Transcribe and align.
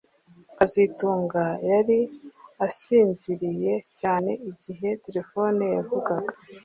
kazitunga 0.57 1.43
yari 1.69 1.99
asinziriye 2.67 3.73
cyane 3.99 4.31
igihe 4.49 4.89
terefone 5.05 5.63
yavugaga 5.75 6.31